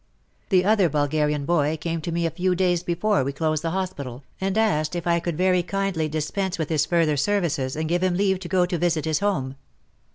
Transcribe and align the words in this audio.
The 0.49 0.65
other 0.65 0.89
Bulgarian 0.89 1.45
boy 1.45 1.77
came 1.79 2.01
to 2.01 2.11
me 2.11 2.25
a 2.25 2.31
few 2.31 2.55
days 2.55 2.81
before 2.81 3.23
we 3.23 3.31
closed 3.31 3.61
the 3.61 3.69
hospital, 3.69 4.23
and 4.41 4.57
asked 4.57 4.95
if 4.95 5.05
I 5.05 5.19
could 5.19 5.37
very 5.37 5.61
kindly 5.61 6.09
dispense 6.09 6.57
with 6.57 6.69
his 6.69 6.87
further 6.87 7.17
services 7.17 7.75
and 7.75 7.87
give 7.87 8.01
him 8.01 8.15
leave 8.15 8.39
to 8.39 8.49
go 8.49 8.65
to 8.65 8.79
visit 8.79 9.05
his 9.05 9.19
home. 9.19 9.57